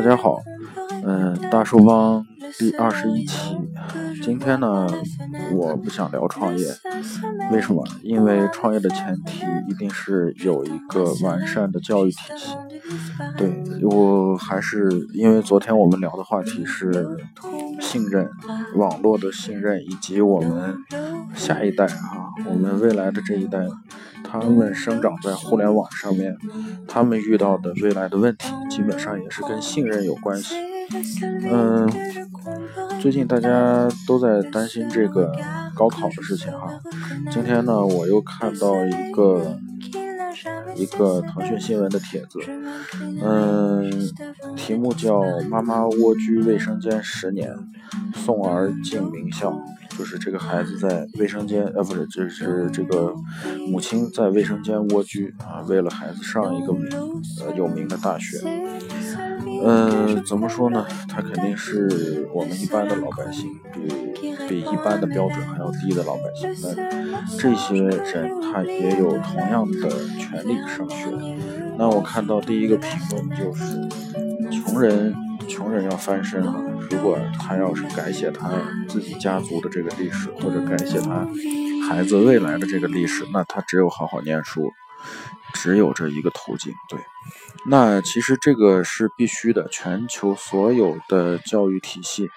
[0.00, 0.42] 大家好，
[1.04, 2.26] 嗯，大树帮
[2.58, 3.54] 第二十一期。
[4.22, 4.86] 今天呢，
[5.52, 6.66] 我不想聊创业，
[7.52, 7.86] 为什么？
[8.02, 12.54] 因为创业的前提一定是有一个完善的教育体系。
[13.36, 17.06] 对我还是因为昨天我们聊的话题是
[17.78, 18.26] 信任、
[18.76, 20.78] 网络的信任，以及我们
[21.34, 23.66] 下一代啊，我们未来的这一代。
[24.22, 26.36] 他们生长在互联网上面，
[26.86, 30.54] 他们遇到的未来的问题，基本上也是跟信任有关系。
[31.50, 31.88] 嗯，
[33.00, 35.32] 最近大家都在担心这个
[35.74, 36.68] 高考的事情哈。
[37.30, 39.56] 今天呢，我又看到一个
[40.76, 42.38] 一个腾讯新闻的帖子，
[43.22, 43.90] 嗯，
[44.56, 47.54] 题目叫“妈妈蜗居卫生间十年，
[48.14, 49.58] 送儿进名校”。
[49.98, 53.12] 就是这个孩子在卫生间，呃，不是，就是这个
[53.70, 56.88] 母亲在卫生间蜗居啊，为了孩子上一个名，
[57.44, 58.38] 呃，有名的大学。
[59.62, 60.86] 嗯，怎么说呢？
[61.08, 66.50] 他肯定是我们一般的老百姓，比比一般的标准还要低的老百姓。
[66.62, 69.88] 那这些人他也有同样的
[70.18, 71.06] 权利上学。
[71.78, 73.88] 那我看到第一个评论就是，
[74.50, 75.14] 穷人。
[75.48, 76.54] 穷人要翻身了！
[76.88, 78.52] 如果他要是改写他
[78.86, 81.26] 自己家族的这个历史，或者改写他
[81.88, 84.70] 孩子未来的这个历史，那他只有好好念书，
[85.52, 86.72] 只有这一个途径。
[86.88, 86.98] 对，
[87.66, 89.68] 那其实这个是必须的。
[89.68, 92.30] 全球所有的教育体系，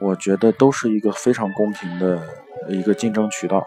[0.00, 2.22] 我觉得都是一个非常公平的
[2.68, 3.64] 一个竞争渠道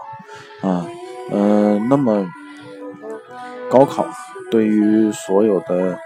[0.61, 0.85] 啊。
[1.31, 2.27] 呃，那么
[3.69, 4.07] 高考
[4.49, 5.97] 对于所有的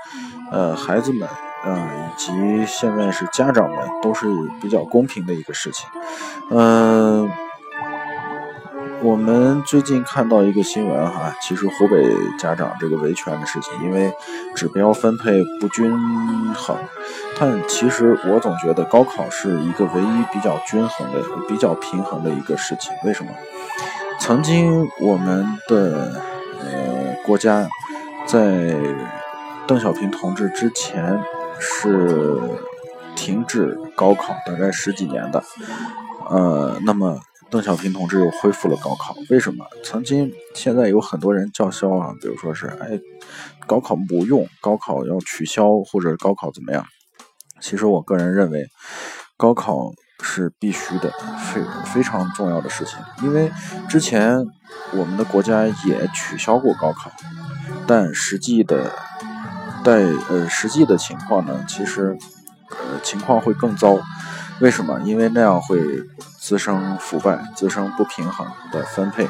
[0.51, 1.27] 呃孩子们。
[1.63, 4.25] 啊，以及现在是家长们都是
[4.61, 5.87] 比较公平的一个事情。
[6.49, 7.31] 嗯，
[9.03, 12.01] 我们最近看到一个新闻哈，其实湖北
[12.39, 14.13] 家长这个维权的事情，因为
[14.55, 15.91] 指标分配不均
[16.53, 16.77] 衡。
[17.37, 22.93] 但其实我总觉得高考是一个唯一比较均衡的、比较平衡的一个事情。
[23.03, 23.31] 为什么？
[24.19, 26.21] 曾经我们的
[26.61, 27.67] 呃国家
[28.25, 28.73] 在
[29.67, 31.21] 邓小平同志之前。
[31.65, 32.41] 是
[33.15, 35.41] 停止高考大概十几年的，
[36.29, 37.19] 呃，那么
[37.53, 39.63] 邓小平同志又恢复了高考，为什么？
[39.83, 42.99] 曾经现在有很多人叫嚣啊，比如说是哎，
[43.67, 46.83] 高考不用，高考要取消或者高考怎么样？
[47.61, 48.65] 其实我个人认为，
[49.37, 49.91] 高考
[50.23, 53.51] 是必须的，非非常重要的事情，因为
[53.87, 54.43] 之前
[54.93, 57.11] 我们的国家也取消过高考，
[57.85, 58.91] 但实际的。
[59.85, 62.17] 在呃实际的情况呢，其实
[62.69, 63.99] 呃情况会更糟。
[64.63, 64.97] 为什么？
[65.03, 65.77] 因为那样会
[66.39, 69.27] 滋生腐败、滋生不平衡的分配。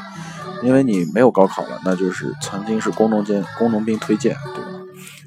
[0.62, 4.70] 因为你没有高考了，那就是曾经是工农监工农兵推荐，对吧？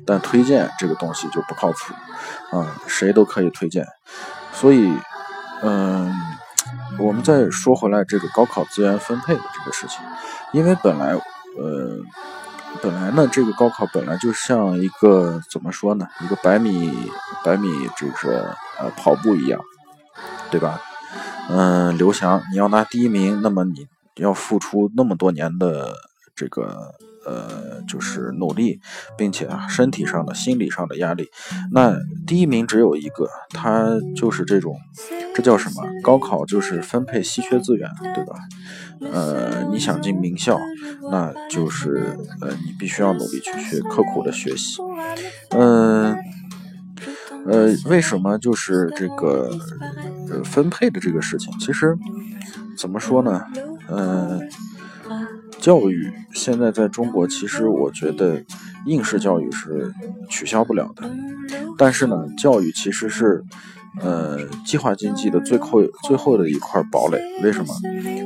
[0.06, 3.84] 但推荐这个东西就不靠谱啊，谁都可以推荐。
[4.52, 4.96] 所以，
[5.62, 6.14] 嗯，
[7.00, 9.98] 我们再说回来这个高考资源分配的这个事情，
[10.52, 11.14] 因为本来
[11.58, 11.98] 呃。
[12.82, 17.10] 本来呢，这个高考本来就像一个怎么说呢，一个百米
[17.42, 19.58] 百米这个呃跑步一样，
[20.50, 20.80] 对吧？
[21.48, 23.86] 嗯，刘翔，你要拿第一名，那么你
[24.16, 25.94] 要付出那么多年的
[26.34, 26.94] 这个。
[27.28, 28.78] 呃，就是努力，
[29.18, 31.28] 并且身体上的、心理上的压力。
[31.72, 34.76] 那第一名只有一个，他就是这种，
[35.34, 35.82] 这叫什么？
[36.04, 38.36] 高考就是分配稀缺资源，对吧？
[39.12, 40.56] 呃，你想进名校，
[41.10, 44.80] 那就是呃，你必须要努力去学，刻苦的学习。
[45.50, 46.15] 嗯，
[47.48, 49.50] 呃为什么就是这个
[50.30, 51.52] 呃分配的这个事情？
[51.58, 51.96] 其实
[52.76, 53.44] 怎么说呢？
[53.88, 54.40] 嗯。
[55.58, 58.40] 教育现在在中国，其实我觉得
[58.84, 59.92] 应试教育是
[60.28, 61.10] 取消不了的。
[61.76, 63.42] 但是呢，教育其实是
[64.00, 67.18] 呃计划经济的最后最后的一块堡垒。
[67.42, 67.74] 为什么？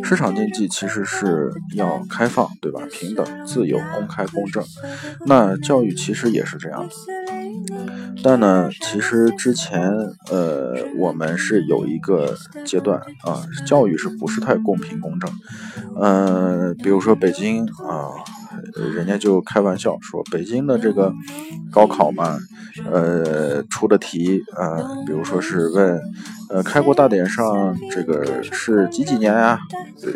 [0.03, 2.83] 市场经济其实是要开放，对吧？
[2.91, 4.63] 平等、自由、公开、公正。
[5.25, 6.95] 那教育其实也是这样的。
[8.23, 9.91] 但呢，其实之前
[10.31, 15.31] 呃，我们是有一个阶段啊，教育是不是太公平公正？
[15.97, 18.11] 呃，比如说北京啊，
[18.95, 21.13] 人家就开玩笑说，北京的这个
[21.71, 22.39] 高考嘛，
[22.91, 26.01] 呃，出的题啊，比如说是问，
[26.51, 29.59] 呃，开国大典上这个是几几年呀？
[30.01, 30.15] 对。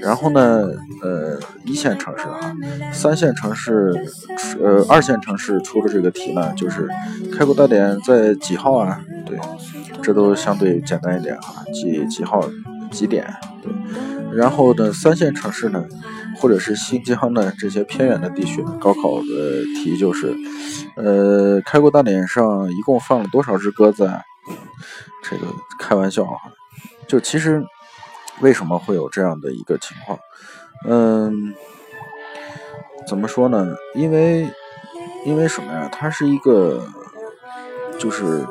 [0.00, 0.68] 然后呢，
[1.02, 2.52] 呃，一线城市哈，
[2.92, 3.92] 三线城市，
[4.62, 6.88] 呃，二线城市出的这个题呢，就是
[7.36, 9.00] 开国大典在几号啊？
[9.24, 9.38] 对，
[10.02, 12.48] 这都相对简单一点哈，几几号
[12.90, 13.26] 几点，
[13.62, 13.72] 对。
[14.32, 15.84] 然后呢，三线城市呢，
[16.36, 20.34] 或者是新疆的这些偏远的地区，高考的题就是，
[20.96, 24.20] 呃，开国大典上一共放了多少只鸽子啊？
[25.28, 25.46] 这个
[25.80, 26.38] 开玩笑啊，
[27.08, 27.64] 就其实
[28.40, 30.18] 为什么会有这样的一个情况？
[30.86, 31.54] 嗯，
[33.08, 33.74] 怎么说呢？
[33.94, 34.48] 因为
[35.24, 35.88] 因为什么呀？
[35.90, 36.86] 它是一个，
[37.98, 38.46] 就是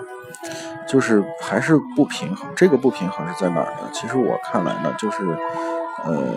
[0.87, 2.49] 就是还是不平衡。
[2.55, 3.89] 这个不平衡是在哪儿呢？
[3.93, 5.17] 其实我看来呢，就是
[6.03, 6.33] 呃，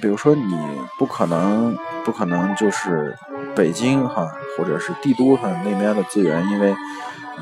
[0.00, 0.56] 比如说你
[0.98, 3.16] 不可能不可能就是
[3.56, 6.74] 北京哈，或者是帝都哈那边的资源，因为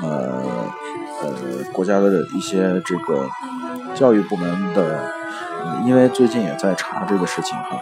[0.01, 0.43] 呃
[1.23, 1.31] 呃
[1.73, 3.29] 国家的一些这个
[3.95, 5.13] 教育部门的。
[5.85, 7.81] 因为最近也在查这个事情哈，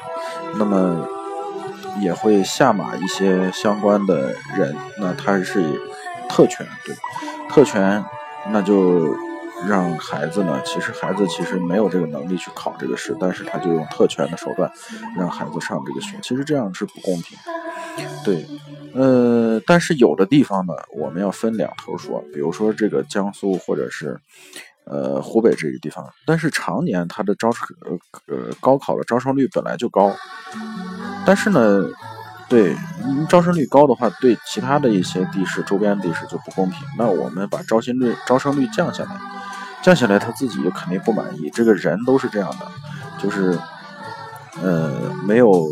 [0.59, 1.07] 那么
[1.99, 5.81] 也会下马一些相关的人，那他是
[6.29, 6.95] 特权，对，
[7.49, 8.05] 特权，
[8.51, 9.15] 那就
[9.69, 14.71] 让孩子呢，其实孩子其实没有这个能力去考这个试，但是他就用特权的手段
[15.17, 17.39] 让孩子上这个学，其实这样是不公平，
[18.25, 18.47] 对，
[18.95, 24.21] 呃，但是有的地方呢，我们要分两头说，比如说这个江苏或者是。
[24.85, 27.93] 呃，湖北这个地方，但是常年它的招呃
[28.27, 30.13] 呃高考的招生率本来就高，
[31.25, 31.85] 但是呢，
[32.49, 32.75] 对
[33.29, 36.85] 招生率高的话，对其他的一些地市周边地市就不公平。
[36.99, 39.11] 那我们把招新率招生率降下来，
[39.83, 41.51] 降下来他自己就肯定不满意。
[41.51, 42.67] 这个人都是这样的，
[43.19, 43.59] 就是
[44.63, 45.67] 呃没有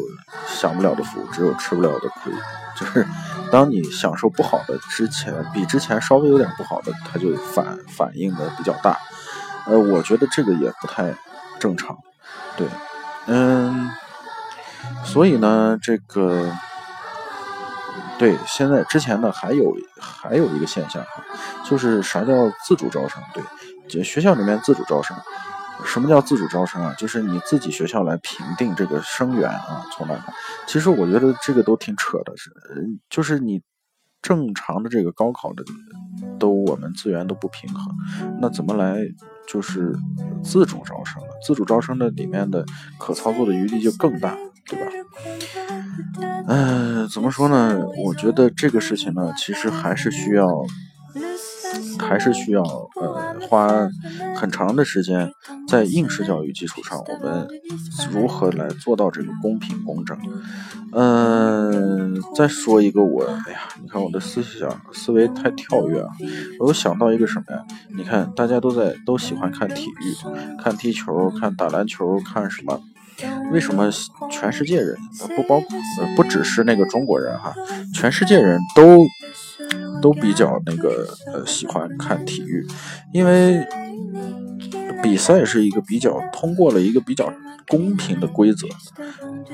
[0.47, 2.33] 享不了的福，只有吃不了的亏。
[2.77, 3.05] 就是
[3.51, 8.97] 当你享受不好的之前，比之前稍微有点不好的，他就反反应的比较大。
[9.67, 11.13] 呃，我觉得这个也不太
[11.59, 11.99] 正常，
[12.57, 12.67] 对，
[13.27, 13.91] 嗯，
[15.05, 16.51] 所以呢，这个
[18.17, 21.23] 对，现在之前呢还有还有一个现象哈，
[21.69, 22.33] 就是啥叫
[22.65, 23.21] 自主招生？
[23.35, 23.43] 对，
[23.89, 25.17] 学校里面自主招生。
[25.85, 26.95] 什么叫自主招生啊？
[26.99, 30.15] 就是你自己学校来评定这个生源啊，从哪？
[30.67, 32.51] 其实我觉得这个都挺扯的，是，
[33.09, 33.63] 就是你。
[34.21, 35.63] 正常的这个高考的
[36.41, 37.95] 都我们资源都不平衡，
[38.41, 38.97] 那怎么来
[39.47, 39.95] 就是
[40.43, 41.29] 自主招生呢？
[41.41, 42.67] 自主招生的里面的
[42.99, 44.37] 可操作的余地就更大，
[44.67, 44.91] 对吧？
[46.49, 47.79] 嗯，怎么说呢？
[48.05, 50.49] 我觉得这个事情呢，其实还是需要。
[51.99, 53.89] 还是需要呃花
[54.37, 55.31] 很长的时间，
[55.69, 57.47] 在应试教育基础上，我们
[58.11, 60.17] 如何来做到这个公平公正？
[60.93, 66.09] 嗯，再说一个我，哎呀，你看我的思想思维太跳跃啊！
[66.59, 67.63] 我又想到一个什么呀？
[67.95, 72.81] 你看大家都在都喜欢看体育，看踢球，看打篮球，看什么？
[73.53, 73.91] 为什么
[74.31, 74.97] 全世界人
[75.37, 75.67] 不包括
[76.17, 77.53] 不只是那个中国人哈？
[77.93, 79.05] 全世界人都。
[80.01, 82.67] 都比较那个呃喜欢看体育，
[83.13, 83.67] 因为
[85.03, 87.33] 比赛是一个比较通过了一个比较
[87.69, 88.67] 公平的规则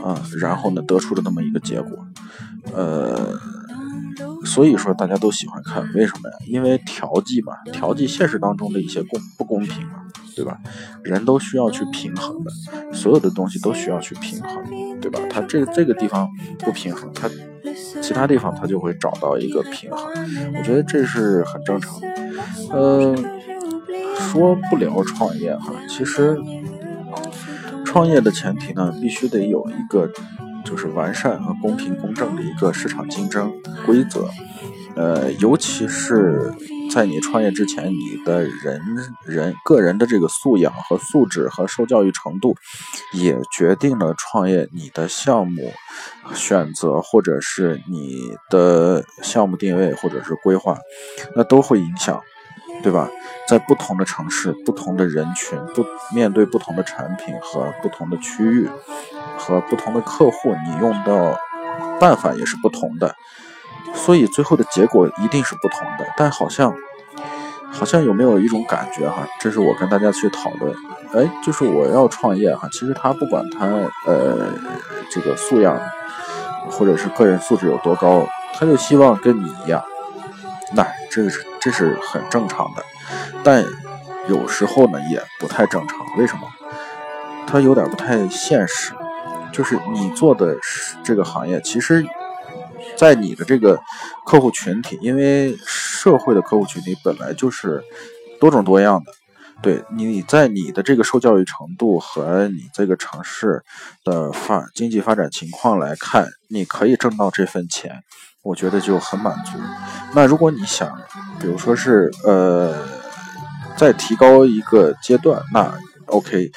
[0.02, 2.06] 啊，然后呢得出了那么一个结果，
[2.72, 3.34] 呃，
[4.44, 6.36] 所以说大家都喜欢看，为什么呀？
[6.46, 10.03] 因为调剂嘛，调剂现实当中的一些公不公平嘛，
[10.34, 10.58] 对吧？
[11.02, 12.50] 人都需要去平衡的，
[12.92, 15.18] 所有的东西都需要去平衡，对吧？
[15.30, 16.28] 他这这个地方
[16.58, 17.30] 不平衡，他。
[18.00, 20.00] 其他地方他就会找到一个平衡，
[20.56, 22.08] 我觉得这是很正常的。
[22.70, 23.16] 呃，
[24.16, 26.38] 说不聊创业哈，其实
[27.84, 30.08] 创业的前提呢，必须得有一个
[30.64, 33.52] 就是完善和公平公正的一个市场竞争
[33.84, 34.28] 规则。
[34.94, 36.52] 呃，尤其是
[36.94, 38.80] 在你创业之前，你的人
[39.24, 42.54] 人个人的这个素养和素质和受教育程度，
[43.12, 45.72] 也决定了创业你的项目
[46.36, 50.78] 选择或者是你的项目定位或者是规划，
[51.34, 52.22] 那都会影响，
[52.84, 53.10] 对吧？
[53.48, 55.84] 在不同的城市、不同的人群、不
[56.14, 58.68] 面对不同的产品和不同的区域
[59.36, 61.36] 和不同的客户，你用到
[61.98, 63.16] 办法也是不同的。
[63.92, 66.72] 所以最后的结果一定是不同的，但好像，
[67.70, 69.26] 好像有没有一种感觉哈？
[69.40, 70.74] 这是我跟大家去讨论，
[71.12, 73.66] 哎，就是我要创业哈，其实他不管他
[74.06, 74.52] 呃
[75.10, 75.78] 这个素养
[76.70, 79.82] 或者是个人素质有多高，他就希望跟你一样，
[80.74, 82.82] 那这是这是很正常的，
[83.42, 83.64] 但
[84.28, 86.42] 有时候呢也不太正常，为什么？
[87.46, 88.92] 他有点不太现实，
[89.52, 90.56] 就是你做的
[91.02, 92.04] 这个行业其实。
[92.96, 93.80] 在你的这个
[94.26, 97.82] 客户群体，因为社会的客户群体本来就是
[98.40, 99.12] 多种多样的，
[99.62, 103.62] 对你在你的这个受教育程度和你这个城市
[104.04, 108.02] 的发经济发展情况来看，你可以挣到这份钱，
[108.42, 109.58] 我觉得就很满足。
[110.14, 110.92] 那如果你想，
[111.40, 112.86] 比如说是呃
[113.76, 116.52] 再提高一个阶段，那 OK。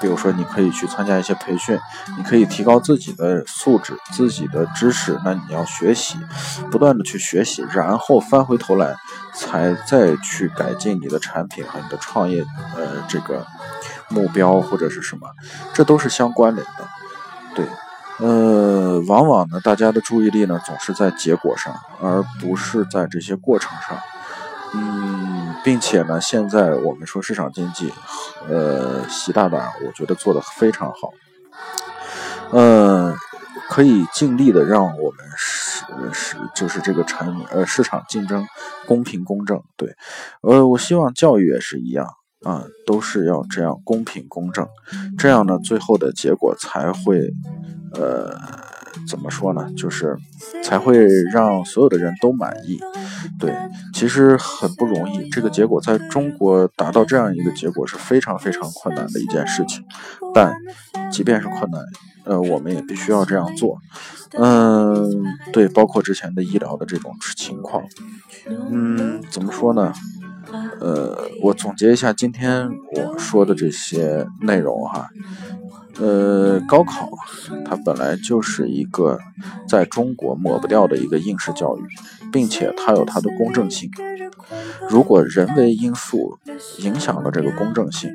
[0.00, 1.78] 比如说，你可以去参加一些培训，
[2.16, 5.18] 你可以提高自己的素质、自己的知识。
[5.24, 6.18] 那你要学习，
[6.70, 8.96] 不断的去学习，然后翻回头来，
[9.34, 12.44] 才再去改进你的产品和你的创业，
[12.76, 13.46] 呃，这个
[14.08, 15.28] 目标或者是什么，
[15.72, 16.88] 这都是相关联的。
[17.54, 17.66] 对，
[18.18, 23.98] 呃，往往呢，大家的注意力呢总是在结果上，而不是在这些过程上。
[24.74, 27.92] 嗯，并且呢，现在我们说市场经济，
[28.48, 31.10] 呃，习大大我觉得做的非常好，
[32.50, 33.14] 呃，
[33.68, 38.46] 可以尽力的让我们是是就是这个产呃市场竞争
[38.86, 39.94] 公平公正，对，
[40.42, 42.06] 呃，我希望教育也是一样
[42.44, 44.66] 啊，都是要这样公平公正，
[45.18, 47.30] 这样呢，最后的结果才会
[47.94, 48.67] 呃。
[49.08, 49.70] 怎么说呢？
[49.76, 50.16] 就是
[50.62, 52.78] 才会让所有的人都满意。
[53.38, 53.54] 对，
[53.94, 55.28] 其实很不容易。
[55.30, 59.84] 这个结果在中国达到这样一个结果是非常非常困难的一件事情。
[60.34, 60.54] 但
[61.10, 61.80] 即便是困难，
[62.24, 63.78] 呃，我们也必须要这样做。
[64.32, 67.82] 嗯，对，包括之前的医疗的这种情况。
[68.70, 69.92] 嗯，怎么说呢？
[70.80, 75.08] 呃，我总结一下今天我说的这些内容哈。
[76.00, 77.10] 呃，高考
[77.64, 79.18] 它本来就是一个
[79.68, 81.82] 在中国抹不掉的一个应试教育，
[82.32, 83.90] 并且它有它的公正性。
[84.88, 86.38] 如果人为因素
[86.78, 88.10] 影响了这个公正性，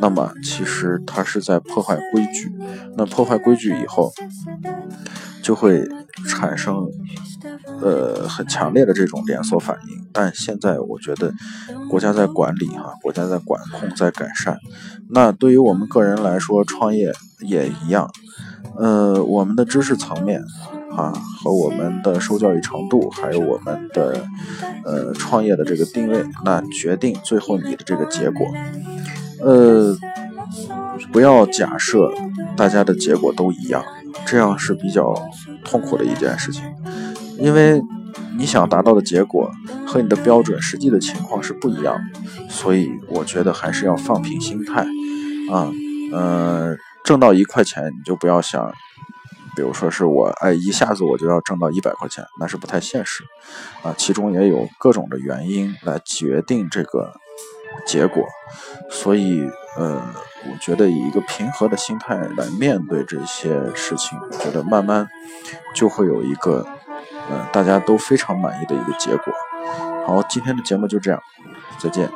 [0.00, 2.50] 那么其实它是在破坏规矩。
[2.96, 4.10] 那破坏规矩以后，
[5.42, 5.86] 就会
[6.26, 6.86] 产生
[7.82, 10.06] 呃很强烈的这种连锁反应。
[10.12, 11.32] 但现在我觉得
[11.90, 14.56] 国家在管理哈，国家在管控，在改善。
[15.10, 18.10] 那对于我们个人来说，创业也一样。
[18.76, 20.42] 呃，我们的知识层面
[20.96, 24.24] 啊，和我们的受教育程度，还有我们的
[24.84, 28.46] 呃创业的这个定位，那决定最后你的这个结果。
[29.40, 29.96] 呃，
[31.12, 32.10] 不要假设
[32.56, 33.84] 大家的结果都一样，
[34.26, 35.14] 这样是比较
[35.64, 36.64] 痛苦的一件事情，
[37.38, 37.82] 因为。
[38.36, 39.50] 你想达到的结果
[39.84, 44.82] 和你的标准实际的情况是不一样的，所以我觉得还是要放平心态
[45.50, 45.68] 啊，
[46.12, 48.72] 呃，挣到一块钱你就不要想，
[49.58, 53.24] 比如说是我哎一下子我就要挣到一百块钱，那是不太现实
[53.82, 57.12] 啊，其中也有各种的原因来决定这个
[57.84, 58.24] 结果，
[58.88, 60.00] 所以呃，
[60.46, 65.08] 我觉得以一个平和的心态来面对这些事情，我觉得慢慢
[65.74, 66.64] 就会有一个。
[67.30, 69.32] 嗯，大家都非常满意的一个结果。
[70.06, 71.20] 好，今天的节目就这样，
[71.78, 72.08] 再见。